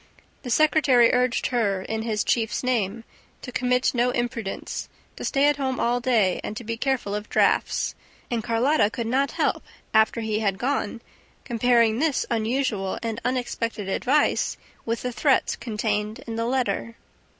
[0.41, 3.03] The secretary urged her, in his chief's name,
[3.43, 7.29] to commit no imprudence, to stay at home all day and to be careful of
[7.29, 7.93] drafts;
[8.31, 9.61] and Carlotta could not help,
[9.93, 11.01] after he had gone,
[11.45, 16.95] comparing this unusual and unexpected advice with the threats contained in the letter.